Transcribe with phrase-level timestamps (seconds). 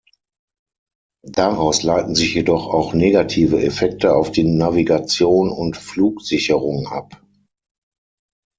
[1.27, 7.21] Daraus leiten sich jedoch auch negative Effekte auf die Navigation und Flugsicherung ab.